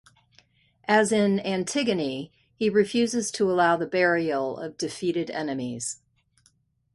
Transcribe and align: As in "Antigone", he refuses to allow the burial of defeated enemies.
As 0.87 1.11
in 1.11 1.39
"Antigone", 1.41 2.31
he 2.55 2.71
refuses 2.71 3.29
to 3.33 3.51
allow 3.51 3.77
the 3.77 3.85
burial 3.85 4.57
of 4.57 4.75
defeated 4.75 5.29
enemies. 5.29 5.99